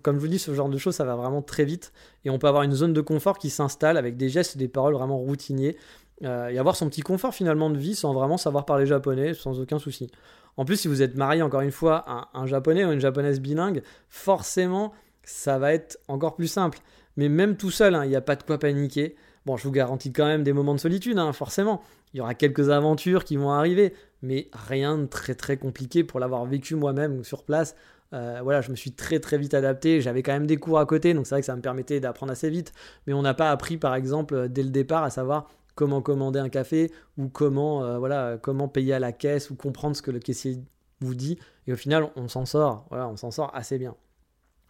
[0.04, 1.92] comme je vous dis, ce genre de choses, ça va vraiment très vite.
[2.26, 4.94] Et on peut avoir une zone de confort qui s'installe avec des gestes des paroles
[4.94, 5.78] vraiment routiniers.
[6.24, 9.60] Euh, et avoir son petit confort finalement de vie sans vraiment savoir parler japonais, sans
[9.60, 10.12] aucun souci.
[10.56, 13.40] En plus, si vous êtes marié encore une fois à un japonais ou une japonaise
[13.40, 16.80] bilingue, forcément, ça va être encore plus simple.
[17.18, 19.16] Mais même tout seul, hein, il n'y a pas de quoi paniquer.
[19.46, 21.82] Bon, je vous garantis quand même des moments de solitude, hein, forcément.
[22.14, 26.20] Il y aura quelques aventures qui vont arriver, mais rien de très très compliqué pour
[26.20, 27.76] l'avoir vécu moi-même sur place.
[28.14, 30.02] Euh, voilà, je me suis très très vite adapté.
[30.02, 32.32] J'avais quand même des cours à côté, donc c'est vrai que ça me permettait d'apprendre
[32.32, 32.74] assez vite.
[33.08, 36.40] Mais on n'a pas appris, par exemple, euh, dès le départ, à savoir comment commander
[36.40, 40.12] un café ou comment, euh, voilà, comment payer à la caisse ou comprendre ce que
[40.12, 40.60] le caissier
[41.00, 41.40] vous dit.
[41.68, 42.86] Et au final, on s'en sort.
[42.90, 43.96] Voilà, on s'en sort assez bien.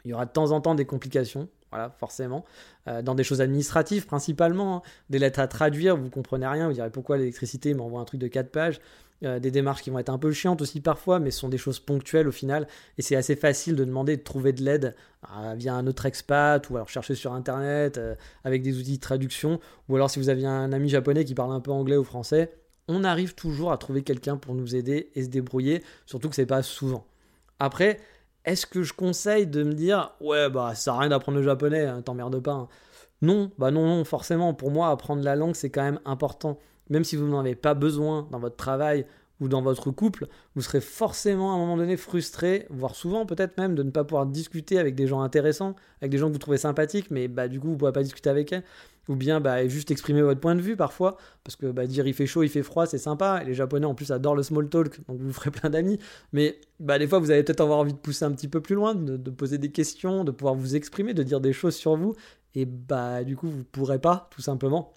[0.05, 2.45] Il y aura de temps en temps des complications, voilà, forcément.
[3.03, 4.81] dans des choses administratives principalement, hein.
[5.09, 8.27] des lettres à traduire, vous comprenez rien, vous direz pourquoi l'électricité m'envoie un truc de
[8.27, 8.81] 4 pages?
[9.23, 11.59] Euh, des démarches qui vont être un peu chiantes aussi parfois, mais ce sont des
[11.59, 12.67] choses ponctuelles au final.
[12.97, 14.95] Et c'est assez facile de demander de trouver de l'aide
[15.31, 19.01] euh, via un autre expat ou alors chercher sur internet euh, avec des outils de
[19.01, 19.59] traduction.
[19.89, 22.51] Ou alors si vous aviez un ami japonais qui parle un peu anglais ou français,
[22.87, 26.47] on arrive toujours à trouver quelqu'un pour nous aider et se débrouiller, surtout que c'est
[26.47, 27.05] pas souvent.
[27.59, 27.99] Après,
[28.45, 31.85] est-ce que je conseille de me dire ouais bah ça sert rien d'apprendre le japonais,
[31.85, 32.53] hein, t'emmerdes pas.
[32.53, 32.67] Hein.
[33.21, 36.57] Non, bah non, non, forcément, pour moi, apprendre la langue, c'est quand même important
[36.91, 39.07] même si vous n'en avez pas besoin dans votre travail
[39.41, 43.57] ou dans votre couple, vous serez forcément à un moment donné frustré, voire souvent peut-être
[43.57, 46.39] même de ne pas pouvoir discuter avec des gens intéressants, avec des gens que vous
[46.39, 48.61] trouvez sympathiques, mais bah, du coup vous ne pourrez pas discuter avec eux
[49.07, 52.13] ou bien bah, juste exprimer votre point de vue parfois, parce que bah, dire il
[52.13, 54.69] fait chaud, il fait froid, c'est sympa, et les Japonais en plus adorent le small
[54.69, 55.99] talk, donc vous ferez plein d'amis,
[56.33, 58.75] mais bah, des fois vous allez peut-être avoir envie de pousser un petit peu plus
[58.75, 62.15] loin, de, poser des questions, de pouvoir vous exprimer, de dire des choses sur vous,
[62.53, 64.93] et bah du coup vous pourrez pas, tout simplement.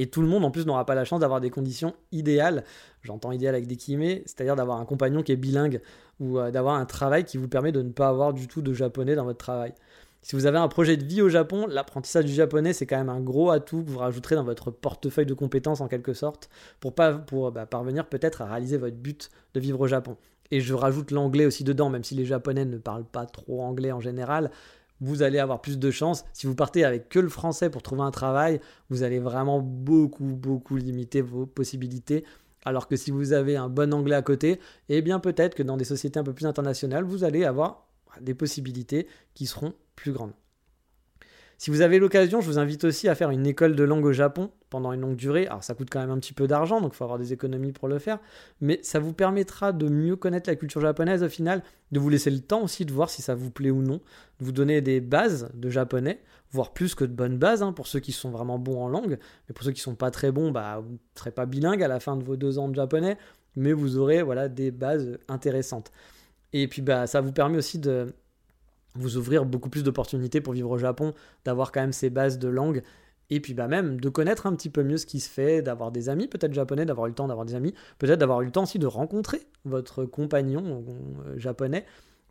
[0.00, 2.62] Et tout le monde en plus n'aura pas la chance d'avoir des conditions idéales,
[3.02, 5.80] j'entends idéal avec des guillemets, c'est-à-dire d'avoir un compagnon qui est bilingue,
[6.20, 8.72] ou euh, d'avoir un travail qui vous permet de ne pas avoir du tout de
[8.72, 9.74] japonais dans votre travail.
[10.22, 13.08] Si vous avez un projet de vie au Japon, l'apprentissage du japonais, c'est quand même
[13.08, 16.94] un gros atout que vous rajouterez dans votre portefeuille de compétences en quelque sorte, pour,
[16.94, 20.16] pas, bah, parvenir peut-être à réaliser votre but de vivre au Japon.
[20.52, 23.90] Et je rajoute l'anglais aussi dedans, même si les Japonais ne parlent pas trop anglais
[23.90, 24.52] en général,
[25.00, 26.24] vous allez avoir plus de chances.
[26.32, 30.24] Si vous partez avec que le français pour trouver un travail, vous allez vraiment beaucoup,
[30.24, 32.24] beaucoup limiter vos possibilités.
[32.64, 35.76] Alors que si vous avez un bon anglais à côté, eh bien peut-être que dans
[35.76, 37.86] des sociétés un peu plus internationales, vous allez avoir
[38.20, 40.32] des possibilités qui seront plus grande.
[41.60, 44.12] Si vous avez l'occasion, je vous invite aussi à faire une école de langue au
[44.12, 45.48] Japon pendant une longue durée.
[45.48, 47.72] Alors ça coûte quand même un petit peu d'argent, donc il faut avoir des économies
[47.72, 48.20] pour le faire,
[48.60, 52.30] mais ça vous permettra de mieux connaître la culture japonaise au final, de vous laisser
[52.30, 54.00] le temps aussi de voir si ça vous plaît ou non,
[54.38, 56.20] de vous donner des bases de japonais,
[56.52, 59.18] voire plus que de bonnes bases hein, pour ceux qui sont vraiment bons en langue,
[59.48, 61.82] mais pour ceux qui ne sont pas très bons, bah, vous ne serez pas bilingue
[61.82, 63.18] à la fin de vos deux ans de japonais,
[63.56, 65.90] mais vous aurez voilà, des bases intéressantes.
[66.52, 68.14] Et puis bah, ça vous permet aussi de
[68.98, 72.48] vous ouvrir beaucoup plus d'opportunités pour vivre au Japon, d'avoir quand même ces bases de
[72.48, 72.82] langue
[73.30, 75.92] et puis bah même de connaître un petit peu mieux ce qui se fait, d'avoir
[75.92, 78.62] des amis peut-être japonais, d'avoir le temps d'avoir des amis, peut-être d'avoir eu le temps
[78.62, 80.84] aussi de rencontrer votre compagnon
[81.26, 81.84] euh, japonais,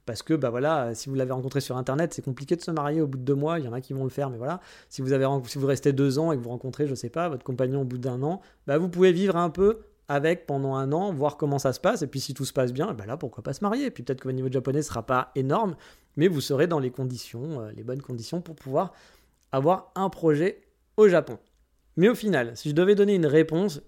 [0.06, 3.02] parce que bah voilà, si vous l'avez rencontré sur internet, c'est compliqué de se marier
[3.02, 4.62] au bout de deux mois, il y en a qui vont le faire, mais voilà,
[4.90, 7.86] si vous, restez deux ans et que vous rencontrez, je sais pas, votre compagnon au
[7.86, 11.60] bout d'un an, bah vous pouvez vivre un peu avec pendant un an, voir comment
[11.60, 13.64] ça se passe, et puis si tout se passe bien, ben là, pourquoi pas se
[13.64, 13.86] marier?
[13.88, 15.76] Et puis peut-être que votre niveau de japonais ne sera pas énorme,
[16.18, 18.94] mais vous serez dans les conditions, euh, les bonnes conditions pour pouvoir
[19.52, 20.62] avoir un projet
[20.98, 21.40] au Japon.
[21.96, 23.82] Mais au final, si je devais donner une réponse,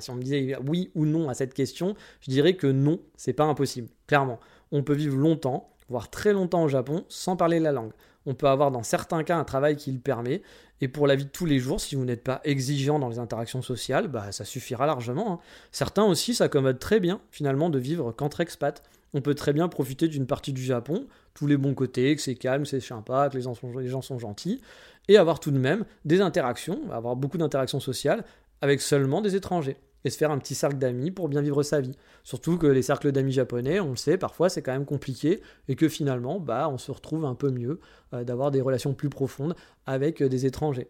[0.00, 3.32] si on me disait oui ou non à cette question, je dirais que non, c'est
[3.32, 3.88] pas impossible.
[4.06, 4.38] Clairement,
[4.72, 7.92] on peut vivre longtemps, voire très longtemps au Japon, sans parler la langue.
[8.26, 10.42] On peut avoir dans certains cas un travail qui le permet,
[10.80, 13.18] et pour la vie de tous les jours, si vous n'êtes pas exigeant dans les
[13.18, 15.32] interactions sociales, bah, ça suffira largement.
[15.32, 15.38] Hein.
[15.72, 18.82] Certains aussi s'accommodent très bien finalement de vivre qu'entre expats.
[19.14, 21.06] On peut très bien profiter d'une partie du Japon,
[21.38, 23.54] tous les bons côtés, que c'est calme, c'est sympa, que les gens,
[24.02, 24.60] sont, gentils,
[25.06, 28.24] et avoir tout de même des interactions, avoir beaucoup d'interactions sociales
[28.60, 31.80] avec seulement des étrangers et se faire un petit cercle d'amis pour bien vivre sa
[31.80, 31.96] vie.
[32.24, 35.76] Surtout que les cercles d'amis japonais, on le sait, parfois c'est quand même compliqué et
[35.76, 37.78] que finalement, bah, on se retrouve un peu mieux
[38.14, 39.54] euh, d'avoir des relations plus profondes
[39.86, 40.88] avec euh, des étrangers.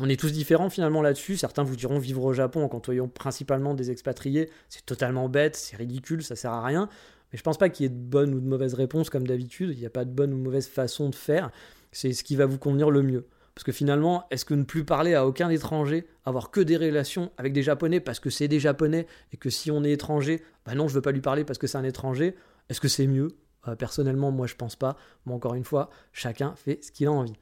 [0.00, 1.36] On est tous différents finalement là-dessus.
[1.36, 5.76] Certains vous diront vivre au Japon en côtoyant principalement des expatriés, c'est totalement bête, c'est
[5.76, 6.88] ridicule, ça sert à rien.
[7.32, 9.70] Mais je pense pas qu'il y ait de bonne ou de mauvaise réponse comme d'habitude.
[9.72, 11.50] Il n'y a pas de bonne ou mauvaise façon de faire.
[11.92, 13.26] C'est ce qui va vous convenir le mieux.
[13.54, 17.32] Parce que finalement, est-ce que ne plus parler à aucun étranger, avoir que des relations
[17.38, 20.74] avec des Japonais parce que c'est des Japonais et que si on est étranger, bah
[20.74, 22.34] non, je veux pas lui parler parce que c'est un étranger,
[22.68, 23.28] est-ce que c'est mieux?
[23.66, 24.98] Euh, Personnellement, moi je pense pas.
[25.24, 27.32] Mais encore une fois, chacun fait ce qu'il a envie.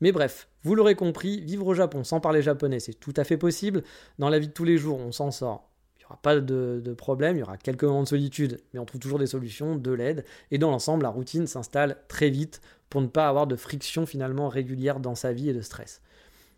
[0.00, 3.36] Mais bref, vous l'aurez compris, vivre au Japon sans parler japonais, c'est tout à fait
[3.36, 3.82] possible.
[4.18, 5.67] Dans la vie de tous les jours, on s'en sort.
[6.08, 9.00] N'y aura pas de, problème, il y aura quelques moments de solitude, mais on trouve
[9.00, 10.24] toujours des solutions, de l'aide.
[10.50, 14.48] Et dans l'ensemble, la routine s'installe très vite pour ne pas avoir de friction finalement
[14.48, 16.00] régulière dans sa vie et de stress.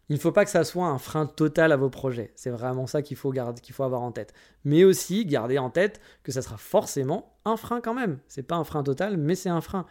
[0.09, 2.33] Il ne faut pas que ça soit un frein total à vos projets.
[2.35, 4.35] C'est vraiment ça qu'il faut, garder, qu'il faut avoir en tête.
[4.65, 8.19] Mais aussi garder en tête que ça sera forcément un frein quand même.
[8.29, 9.87] C'est pas un frein total, mais c'est un frein.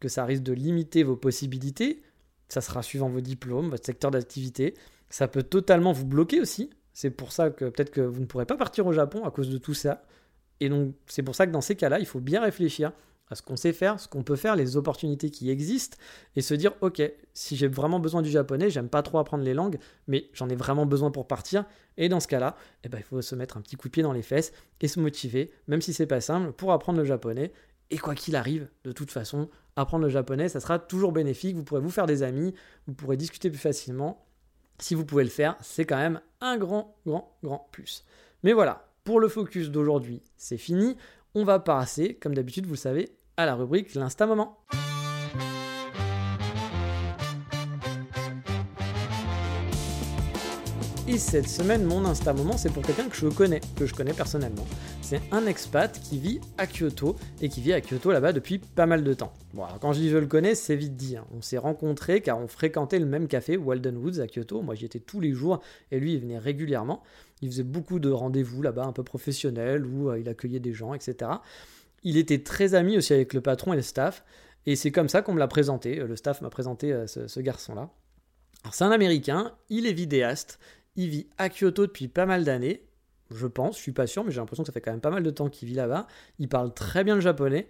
[0.00, 2.02] Que ça risque de limiter vos possibilités.
[2.48, 4.74] Ça sera suivant vos diplômes, votre secteur d'activité.
[5.10, 6.70] Ça peut totalement vous bloquer aussi.
[7.00, 9.50] C'est pour ça que peut-être que vous ne pourrez pas partir au Japon à cause
[9.50, 10.02] de tout ça.
[10.58, 12.90] Et donc c'est pour ça que dans ces cas-là, il faut bien réfléchir
[13.30, 15.96] à ce qu'on sait faire, ce qu'on peut faire, les opportunités qui existent,
[16.34, 17.00] et se dire, ok,
[17.34, 20.56] si j'ai vraiment besoin du japonais, j'aime pas trop apprendre les langues, mais j'en ai
[20.56, 21.66] vraiment besoin pour partir,
[21.98, 24.02] et dans ce cas-là, eh ben, il faut se mettre un petit coup de pied
[24.02, 27.52] dans les fesses et se motiver, même si c'est pas simple, pour apprendre le japonais,
[27.90, 31.64] et quoi qu'il arrive, de toute façon, apprendre le japonais, ça sera toujours bénéfique, vous
[31.64, 32.54] pourrez vous faire des amis,
[32.88, 34.24] vous pourrez discuter plus facilement,
[34.78, 38.04] si vous pouvez le faire, c'est quand même un grand, grand, grand plus.
[38.42, 40.96] Mais voilà, pour le focus d'aujourd'hui, c'est fini.
[41.34, 44.58] On va passer, comme d'habitude, vous le savez, à la rubrique L'Insta Moment.
[51.10, 54.12] Et cette semaine, mon Insta Moment, c'est pour quelqu'un que je connais, que je connais
[54.12, 54.66] personnellement.
[55.00, 58.84] C'est un expat qui vit à Kyoto et qui vit à Kyoto là-bas depuis pas
[58.84, 59.32] mal de temps.
[59.54, 61.16] Bon, alors quand je dis je le connais, c'est vite dit.
[61.16, 61.24] Hein.
[61.34, 64.60] On s'est rencontrés car on fréquentait le même café, Walden Woods à Kyoto.
[64.60, 67.02] Moi, j'y étais tous les jours et lui, il venait régulièrement.
[67.40, 70.92] Il faisait beaucoup de rendez-vous là-bas, un peu professionnels, où euh, il accueillait des gens,
[70.92, 71.30] etc.
[72.02, 74.26] Il était très ami aussi avec le patron et le staff.
[74.66, 75.94] Et c'est comme ça qu'on me l'a présenté.
[75.94, 77.88] Le staff m'a présenté euh, ce, ce garçon-là.
[78.64, 80.58] Alors c'est un Américain, il est vidéaste,
[80.98, 82.82] il vit à Kyoto depuis pas mal d'années,
[83.30, 85.10] je pense, je suis pas sûr, mais j'ai l'impression que ça fait quand même pas
[85.10, 86.08] mal de temps qu'il vit là-bas.
[86.40, 87.68] Il parle très bien le japonais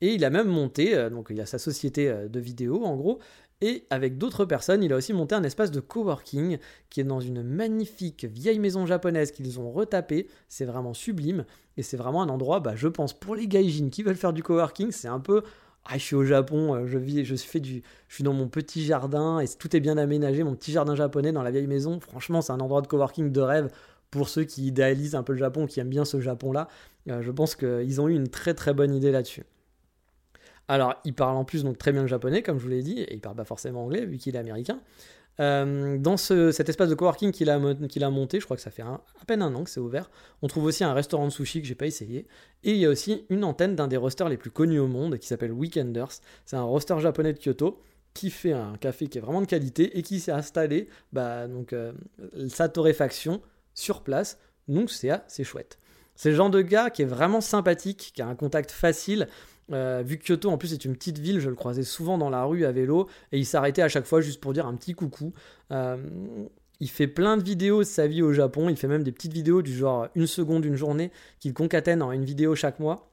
[0.00, 2.96] et il a même monté, euh, donc il a sa société euh, de vidéo en
[2.96, 3.18] gros,
[3.60, 7.18] et avec d'autres personnes, il a aussi monté un espace de coworking qui est dans
[7.18, 10.28] une magnifique vieille maison japonaise qu'ils ont retapée.
[10.48, 11.44] C'est vraiment sublime
[11.76, 14.44] et c'est vraiment un endroit, bah, je pense, pour les gaijins qui veulent faire du
[14.44, 15.42] coworking, c'est un peu
[15.90, 18.46] ah, je suis au Japon, euh, je vis, je fais du, je suis dans mon
[18.48, 21.98] petit jardin et tout est bien aménagé, mon petit jardin japonais dans la vieille maison.
[21.98, 23.70] Franchement, c'est un endroit de coworking de rêve
[24.10, 26.68] pour ceux qui idéalisent un peu le Japon, qui aiment bien ce Japon-là.
[27.08, 29.44] Euh, je pense qu'ils ont eu une très très bonne idée là-dessus.
[30.68, 33.00] Alors, il parle en plus donc très bien le japonais, comme je vous l'ai dit,
[33.00, 34.80] et il parle pas forcément anglais vu qu'il est américain.
[35.40, 37.58] Euh, dans cet espace de coworking qu'il a,
[38.10, 40.10] monté, je crois que ça fait à peine un an que c'est ouvert,
[40.42, 42.26] on trouve aussi un restaurant de sushi que j'ai pas essayé.
[42.64, 45.18] Et il y a aussi une antenne d'un des rosters les plus connus au monde
[45.18, 46.12] qui s'appelle Weekenders.
[46.44, 47.80] C'est un roster japonais de Kyoto
[48.14, 51.72] qui fait un café qui est vraiment de qualité et qui s'est installé bah, donc,
[51.72, 51.92] euh,
[52.48, 53.40] sa torréfaction
[53.74, 54.38] sur place.
[54.66, 55.78] Donc c'est chouette.
[56.16, 59.28] C'est le genre de gars qui est vraiment sympathique, qui a un contact facile.
[59.72, 62.30] Euh, vu que Kyoto en plus est une petite ville, je le croisais souvent dans
[62.30, 64.94] la rue à vélo et il s'arrêtait à chaque fois juste pour dire un petit
[64.94, 65.32] coucou.
[65.72, 65.96] Euh,
[66.80, 69.32] il fait plein de vidéos de sa vie au Japon, il fait même des petites
[69.32, 73.10] vidéos du genre une seconde, une journée qu'il concatène en une vidéo chaque mois.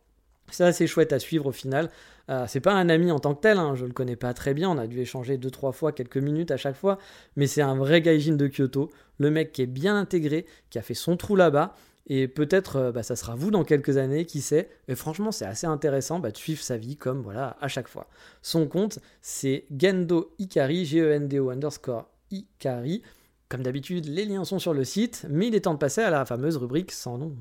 [0.52, 1.90] C'est assez chouette à suivre au final.
[2.30, 4.54] Euh, c'est pas un ami en tant que tel, hein, je le connais pas très
[4.54, 6.98] bien, on a dû échanger deux trois fois, quelques minutes à chaque fois,
[7.36, 8.90] mais c'est un vrai gaijin de Kyoto,
[9.20, 11.76] le mec qui est bien intégré, qui a fait son trou là-bas
[12.08, 14.70] et peut-être, euh, bah, ça sera vous dans quelques années, qui sait.
[14.88, 18.08] Et franchement, c'est assez intéressant bah, de suivre sa vie comme voilà à chaque fois.
[18.42, 23.02] Son compte, c'est Gendo Ikari, G-E-N-D-O underscore Ikari.
[23.50, 26.10] Comme d'habitude, les liens sont sur le site, mais il est temps de passer à
[26.10, 27.36] la fameuse rubrique sans nom.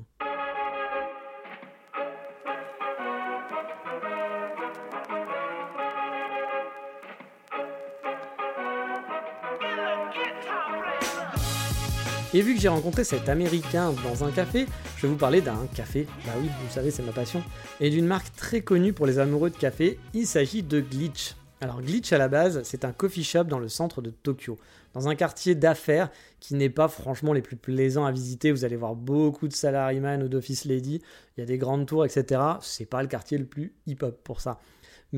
[12.35, 14.65] Et vu que j'ai rencontré cet Américain dans un café,
[14.97, 17.41] je vais vous parler d'un café, bah oui, vous savez, c'est ma passion,
[17.79, 21.37] et d'une marque très connue pour les amoureux de café, il s'agit de Glitch.
[21.61, 24.57] Alors Glitch à la base, c'est un coffee shop dans le centre de Tokyo,
[24.93, 26.09] dans un quartier d'affaires
[26.41, 28.51] qui n'est pas franchement les plus plaisants à visiter.
[28.51, 31.01] Vous allez voir beaucoup de salaryman ou d'office lady,
[31.37, 32.41] il y a des grandes tours, etc.
[32.59, 34.59] C'est pas le quartier le plus hip-hop pour ça,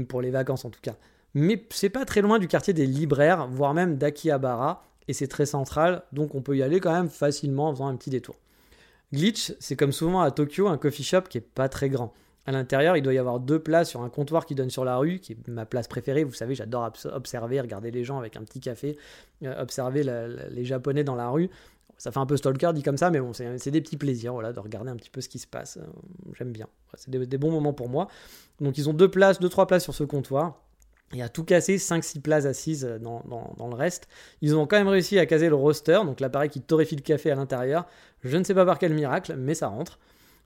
[0.08, 0.94] pour les vacances en tout cas.
[1.34, 5.46] Mais c'est pas très loin du quartier des libraires, voire même d'Akihabara, et c'est très
[5.46, 8.36] central, donc on peut y aller quand même facilement en faisant un petit détour.
[9.14, 12.14] Glitch, c'est comme souvent à Tokyo un coffee shop qui est pas très grand.
[12.46, 14.98] À l'intérieur, il doit y avoir deux places sur un comptoir qui donne sur la
[14.98, 16.24] rue, qui est ma place préférée.
[16.24, 18.98] Vous savez, j'adore observer, regarder les gens avec un petit café,
[19.44, 20.04] euh, observer
[20.50, 21.50] les Japonais dans la rue.
[21.98, 24.54] Ça fait un peu stalker dit comme ça, mais bon, c'est des petits plaisirs voilà,
[24.54, 25.78] de regarder un petit peu ce qui se passe.
[25.78, 25.86] Euh,
[26.38, 26.68] j'aime bien.
[26.94, 28.08] C'est des, des, bons moments pour moi.
[28.62, 30.62] Donc ils ont deux places, deux, trois places sur ce comptoir.
[31.14, 33.24] Y a tout cassé, 5-6 places assises dans,
[33.58, 34.10] dans, le reste.
[34.42, 37.32] Ils ont quand même réussi à caser le roster, donc l'appareil qui torréfie le café
[37.32, 37.88] à l'intérieur.
[38.24, 40.00] Je ne sais pas par quel miracle, mais ça rentre.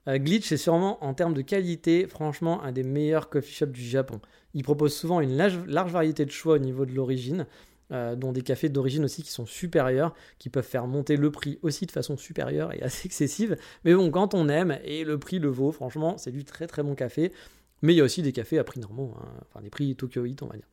[0.08, 3.82] Euh, Glitch est sûrement en termes de qualité, franchement, un des meilleurs coffee shops du
[3.82, 4.20] Japon.
[4.54, 5.58] Il propose souvent une large,
[5.90, 7.46] variété de choix au niveau de l'origine,
[7.92, 11.58] euh, dont des cafés d'origine aussi qui sont supérieurs, qui peuvent faire monter le prix
[11.62, 13.56] aussi de façon supérieure et assez excessive.
[13.84, 16.82] Mais bon, quand on aime et le prix le vaut, franchement, c'est du très très
[16.82, 17.32] bon café.
[17.82, 19.28] Mais il y a aussi des cafés à prix normaux, hein.
[19.48, 20.66] enfin des prix Tokyoite, on va dire.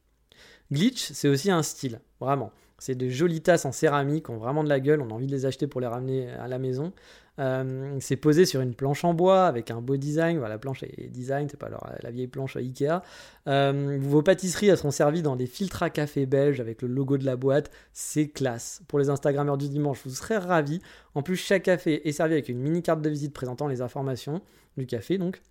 [0.71, 2.51] Glitch, c'est aussi un style, vraiment.
[2.77, 5.31] C'est de jolies tasses en céramique, ont vraiment de la gueule, on a envie de
[5.31, 6.93] les acheter pour les ramener à la maison.
[7.39, 10.37] Euh, c'est posé sur une planche en bois avec un beau design.
[10.37, 11.69] Voilà, la planche est design, c'est pas
[12.01, 13.01] la vieille planche Ikea.
[13.47, 17.17] Euh, vos pâtisseries elles seront servies dans des filtres à café belge avec le logo
[17.17, 17.71] de la boîte.
[17.93, 18.81] C'est classe.
[18.87, 20.81] Pour les Instagrammeurs du dimanche, vous serez ravis.
[21.15, 24.41] En plus, chaque café est servi avec une mini carte de visite présentant les informations
[24.77, 25.41] du café, donc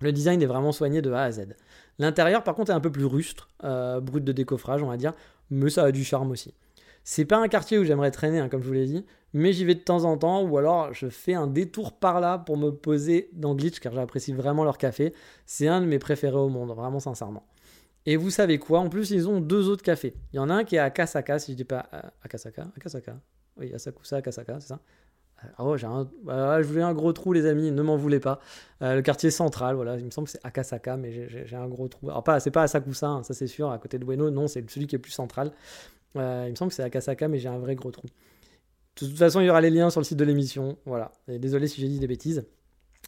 [0.00, 1.54] le design est vraiment soigné de A à Z.
[1.98, 5.12] L'intérieur, par contre, est un peu plus rustre, euh, brut de décoffrage, on va dire,
[5.50, 6.54] mais ça a du charme aussi.
[7.04, 9.04] C'est pas un quartier où j'aimerais traîner, hein, comme je vous l'ai dit,
[9.34, 12.38] mais j'y vais de temps en temps, ou alors je fais un détour par là
[12.38, 15.12] pour me poser dans Glitch, car j'apprécie vraiment leur café.
[15.44, 17.44] C'est un de mes préférés au monde, vraiment sincèrement.
[18.06, 18.80] Et vous savez quoi?
[18.80, 20.14] En plus, ils ont deux autres cafés.
[20.32, 21.88] Il y en a un qui est à Kasaka, si je dis pas.
[22.22, 23.18] À Kasaka Akasaka
[23.56, 24.80] Oui, Asakusa, Kasaka, c'est ça?
[25.56, 28.20] Ah ouais, j'ai un, bah, je voulais un gros trou, les amis, ne m'en voulez
[28.20, 28.40] pas.
[28.82, 31.88] Euh, le quartier central, voilà, il me semble que c'est Akasaka, mais j'ai un gros
[31.88, 32.08] trou.
[32.08, 34.68] Alors, pas, c'est pas Asakusa, hein, ça c'est sûr, à côté de Bueno, non, c'est
[34.70, 35.52] celui qui est plus central.
[36.16, 38.06] Euh, il me semble que c'est Akasaka, mais j'ai un vrai gros trou.
[38.06, 40.78] De toute façon, il y aura les liens sur le site de l'émission.
[40.86, 41.12] Voilà.
[41.28, 42.44] Et désolé si j'ai dit des bêtises.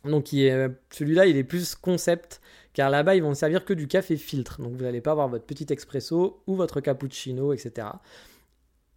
[0.04, 2.40] Donc celui-là, il est plus concept,
[2.72, 4.60] car là-bas, ils vont servir que du café filtre.
[4.60, 7.88] Donc vous n'allez pas avoir votre petit expresso ou votre cappuccino, etc.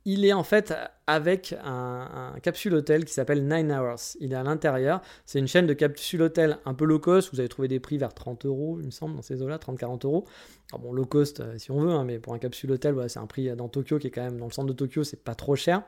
[0.06, 0.74] Il est en fait
[1.08, 4.16] avec un, capsule hôtel qui s'appelle Nine Hours.
[4.20, 5.02] Il est à l'intérieur.
[5.26, 7.32] C'est une chaîne de capsule hôtel un peu low cost.
[7.34, 10.06] Vous allez trouver des prix vers 30 euros, il me semble, dans ces eaux-là, 30-40
[10.06, 10.26] euros.
[10.72, 13.20] Alors bon, low cost euh, si on veut, hein, mais pour un capsule hôtel, c'est
[13.20, 15.36] un prix dans Tokyo qui est quand même dans le centre de Tokyo, c'est pas
[15.36, 15.84] trop cher.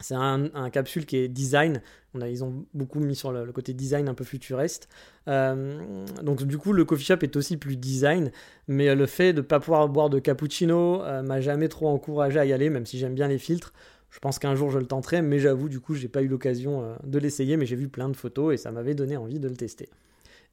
[0.00, 1.80] C'est un, capsule qui est design.
[2.14, 4.88] On a, ils ont beaucoup mis sur le, côté design un peu futuriste.
[5.28, 8.30] Euh, donc du coup, le coffee shop est aussi plus design.
[8.68, 12.38] Mais le fait de ne pas pouvoir boire de cappuccino euh, m'a jamais trop encouragé
[12.38, 13.72] à y aller, même si j'aime bien les filtres.
[14.10, 16.82] Je pense qu'un jour je le tenterai, mais j'avoue, du coup, j'ai pas eu l'occasion
[16.82, 19.48] euh, de l'essayer, mais j'ai vu plein de photos et ça m'avait donné envie de
[19.48, 19.88] le tester.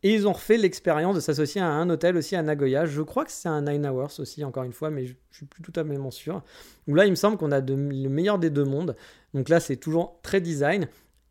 [0.03, 2.85] Et ils ont refait l'expérience de s'associer à un hôtel aussi à Nagoya.
[2.85, 5.63] Je crois que c'est un Nine Hours aussi, encore une fois, mais je, suis plus
[5.63, 6.43] tout à fait sûr.
[6.87, 7.75] Où là, il me semble qu'on a le
[8.09, 8.95] meilleur des deux mondes.
[9.33, 10.87] Donc là, c'est toujours très design.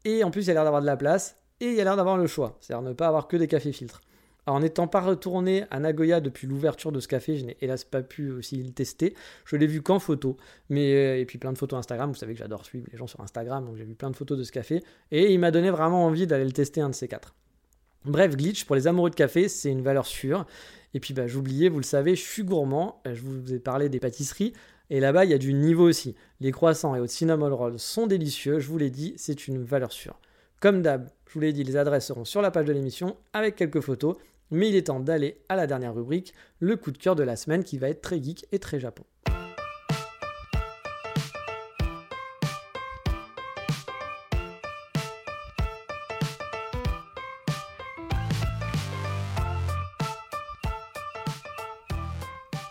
[0.07, 1.37] Et en plus, il y a l'air d'avoir de la place.
[1.61, 2.57] Et il y a l'air d'avoir le choix.
[2.61, 4.01] C'est-à-dire ne pas avoir que des cafés filtres.
[4.47, 8.03] Alors, n'étant pas retourné à Nagoya depuis l'ouverture de ce café, je n'ai hélas pas
[8.03, 9.15] pu aussi le tester.
[9.45, 10.37] Je l'ai vu qu'en photo.
[10.71, 12.11] Mais, euh, et puis plein de photos Instagram.
[12.11, 13.67] Vous savez que j'adore suivre les gens sur Instagram.
[13.67, 14.83] Donc j'ai vu plein de photos de ce café.
[15.11, 17.35] Et il m'a donné vraiment envie d'aller le tester un de ces quatre.
[18.05, 20.45] Bref, Glitch, pour les amoureux de café, c'est une valeur sûre.
[20.95, 23.01] Et puis bah, j'oubliais, vous le savez, je suis gourmand.
[23.07, 24.53] Euh, je vous ai parlé des pâtisseries.
[24.91, 26.15] Et là-bas, il y a du niveau aussi.
[26.41, 28.59] Les croissants et au cinnamon roll sont délicieux.
[28.59, 30.19] Je vous l'ai dit, c'est une valeur sûre.
[30.61, 33.57] Comme d'hab, je vous l'ai dit, les adresses seront sur la page de l'émission avec
[33.57, 34.17] quelques photos.
[34.51, 37.37] Mais il est temps d'aller à la dernière rubrique, le coup de cœur de la
[37.37, 39.05] semaine qui va être très geek et très japon.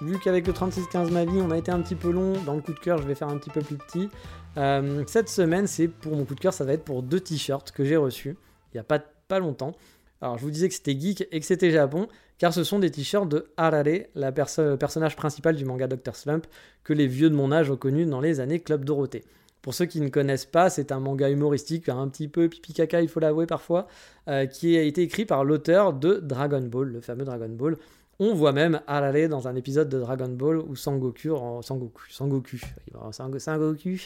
[0.02, 2.62] Vu qu'avec le 3615 ma vie, on a été un petit peu long, dans le
[2.62, 4.10] coup de cœur, je vais faire un petit peu plus petit.
[4.58, 7.72] Euh, cette semaine, c'est pour mon coup de cœur, ça va être pour deux t-shirts
[7.72, 8.36] que j'ai reçus
[8.74, 9.74] il n'y a pas, longtemps.
[10.22, 12.92] Alors, je vous disais que c'était geek et que c'était Japon, car ce sont des
[12.92, 16.16] t-shirts de Harare, la le personnage principal du manga Dr.
[16.16, 16.48] Slump,
[16.84, 19.24] que les vieux de mon âge ont connu dans les années Club Dorothée.
[19.62, 23.02] Pour ceux qui ne connaissent pas, c'est un manga humoristique, un petit peu pipi caca,
[23.02, 23.88] il faut l'avouer parfois,
[24.28, 27.78] euh, qui a été écrit par l'auteur de Dragon Ball, le fameux Dragon Ball,
[28.22, 33.98] on voit même Arale dans un épisode de Dragon Ball où Sangoku, Sangoku, Sangoku, Sangoku,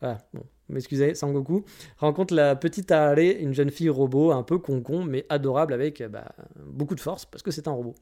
[0.00, 1.64] voilà, bon, m'excusez, Sangoku,
[1.96, 6.32] rencontre la petite Arale, une jeune fille robot un peu concon, mais adorable avec bah,
[6.66, 7.94] beaucoup de force parce que c'est un robot.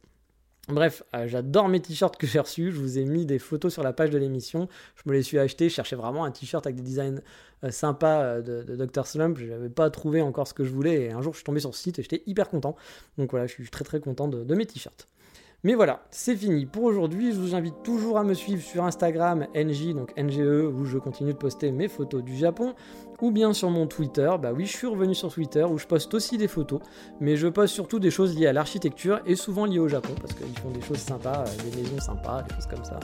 [0.69, 2.73] Bref, euh, j'adore mes t-shirts que j'ai reçus.
[2.73, 4.69] Je vous ai mis des photos sur la page de l'émission.
[4.97, 5.69] Je me les suis achetés.
[5.69, 7.21] Je cherchais vraiment un t-shirt avec des designs
[7.65, 9.07] euh, sympas euh, de, Dr.
[9.07, 9.39] Slump.
[9.39, 11.07] Je n'avais pas trouvé encore ce que je voulais.
[11.07, 12.77] Et un jour, je suis tombé sur ce site et j'étais hyper content.
[13.19, 15.09] Donc voilà, je suis très très content de mes t-shirts.
[15.63, 17.33] Mais voilà, c'est fini pour aujourd'hui.
[17.33, 21.35] Je vous invite toujours à me suivre sur Instagram, NJ, donc NGE, où je continue
[21.35, 22.75] de poster mes photos du Japon,
[23.21, 24.31] ou bien sur mon Twitter.
[24.41, 26.81] Bah oui, je suis revenu sur Twitter où je poste aussi des photos,
[27.21, 30.33] mais je poste surtout des choses liées à l'architecture et souvent liées au Japon, parce
[30.33, 32.99] qu'ils font des choses sympas, euh, des maisons sympas, des choses comme ça.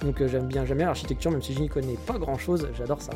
[0.00, 2.66] Donc euh, j'aime bien, j'aime bien l'architecture, même si je n'y connais pas grand chose,
[2.74, 3.12] j'adore ça.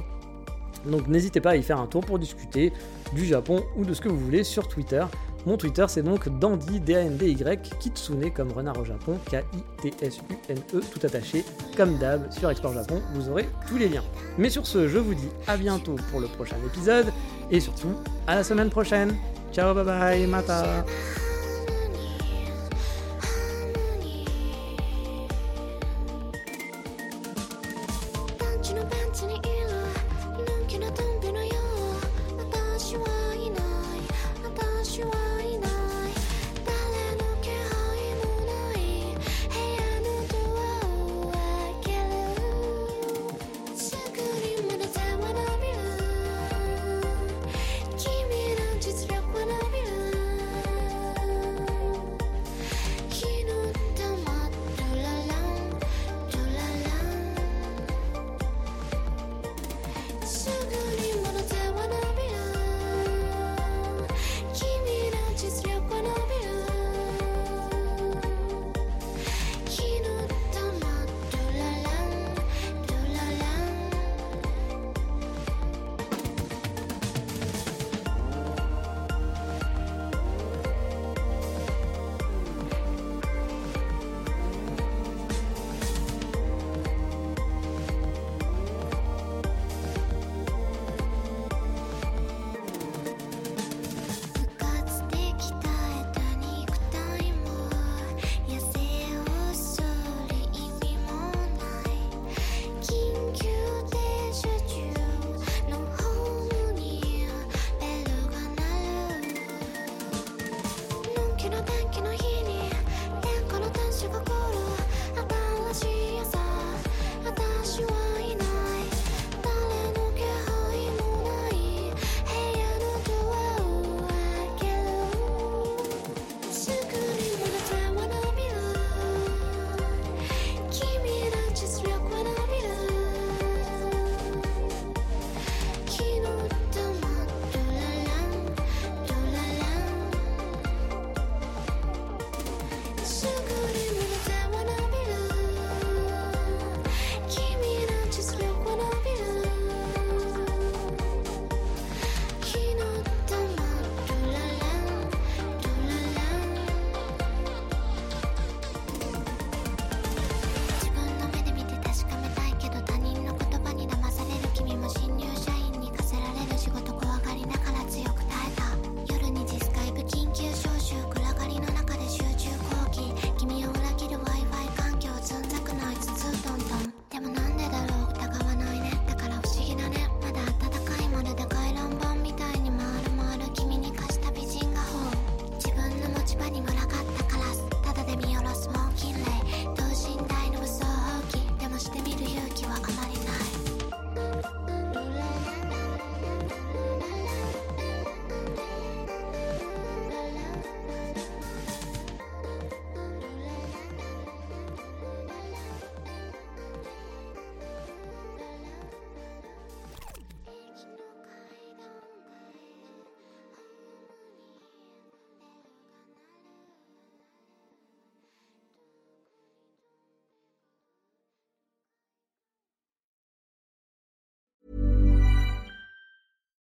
[0.86, 2.72] Donc n'hésitez pas à y faire un tour pour discuter
[3.14, 5.04] du Japon ou de ce que vous voulez sur Twitter.
[5.44, 11.44] Mon Twitter c'est donc Dandy, D-A-N-D-Y, Kitsune comme renard au Japon, K-I-T-S-U-N-E, tout attaché,
[11.76, 14.04] comme d'hab, sur Explore Japon, vous aurez tous les liens.
[14.38, 17.06] Mais sur ce, je vous dis à bientôt pour le prochain épisode,
[17.50, 17.94] et surtout,
[18.28, 19.16] à la semaine prochaine.
[19.52, 20.84] Ciao, bye bye, mata